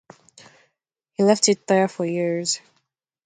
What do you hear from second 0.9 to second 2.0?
He left it there